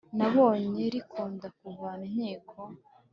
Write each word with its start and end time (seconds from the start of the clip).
Nabonye 0.17 0.83
rikunda 0.93 1.47
kuvuna 1.57 2.03
inkiko 2.09 2.59